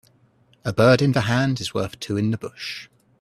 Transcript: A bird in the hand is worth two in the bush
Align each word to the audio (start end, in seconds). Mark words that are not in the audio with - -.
A 0.65 0.73
bird 0.73 1.03
in 1.03 1.11
the 1.11 1.21
hand 1.21 1.61
is 1.61 1.75
worth 1.75 1.99
two 1.99 2.17
in 2.17 2.31
the 2.31 2.37
bush 2.39 2.89